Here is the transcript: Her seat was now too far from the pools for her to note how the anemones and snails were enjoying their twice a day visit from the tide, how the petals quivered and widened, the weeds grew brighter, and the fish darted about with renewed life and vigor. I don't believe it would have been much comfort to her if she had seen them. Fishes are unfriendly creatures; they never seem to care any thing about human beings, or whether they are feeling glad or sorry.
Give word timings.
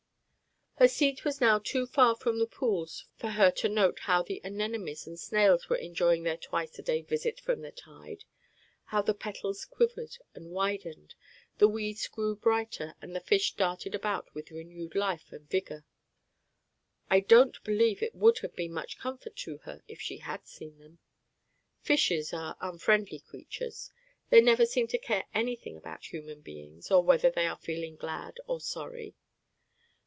Her 0.75 0.87
seat 0.87 1.23
was 1.23 1.39
now 1.39 1.59
too 1.59 1.85
far 1.85 2.15
from 2.15 2.39
the 2.39 2.47
pools 2.47 3.05
for 3.15 3.27
her 3.27 3.51
to 3.51 3.69
note 3.69 3.99
how 3.99 4.23
the 4.23 4.43
anemones 4.43 5.05
and 5.05 5.19
snails 5.19 5.69
were 5.69 5.75
enjoying 5.75 6.23
their 6.23 6.37
twice 6.37 6.79
a 6.79 6.81
day 6.81 7.03
visit 7.03 7.39
from 7.39 7.61
the 7.61 7.71
tide, 7.71 8.23
how 8.85 9.03
the 9.03 9.13
petals 9.13 9.63
quivered 9.63 10.17
and 10.33 10.49
widened, 10.49 11.13
the 11.59 11.67
weeds 11.67 12.07
grew 12.07 12.35
brighter, 12.35 12.95
and 12.99 13.15
the 13.15 13.19
fish 13.19 13.53
darted 13.53 13.93
about 13.93 14.33
with 14.33 14.49
renewed 14.49 14.95
life 14.95 15.31
and 15.31 15.47
vigor. 15.47 15.85
I 17.11 17.19
don't 17.19 17.63
believe 17.63 18.01
it 18.01 18.15
would 18.15 18.39
have 18.39 18.55
been 18.55 18.73
much 18.73 18.97
comfort 18.97 19.35
to 19.35 19.59
her 19.59 19.83
if 19.87 20.01
she 20.01 20.17
had 20.17 20.47
seen 20.47 20.79
them. 20.79 20.97
Fishes 21.83 22.33
are 22.33 22.57
unfriendly 22.59 23.19
creatures; 23.19 23.91
they 24.31 24.41
never 24.41 24.65
seem 24.65 24.87
to 24.87 24.97
care 24.97 25.25
any 25.31 25.55
thing 25.55 25.77
about 25.77 26.11
human 26.11 26.41
beings, 26.41 26.89
or 26.89 27.03
whether 27.03 27.29
they 27.29 27.45
are 27.45 27.57
feeling 27.59 27.97
glad 27.97 28.39
or 28.47 28.59
sorry. 28.59 29.15